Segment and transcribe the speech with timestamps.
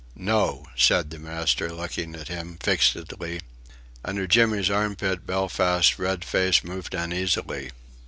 [0.15, 3.39] "No," said the master, looking at him, fixedly.
[4.03, 7.69] Under Jimmy's armpit Belfast's red face moved uneasily.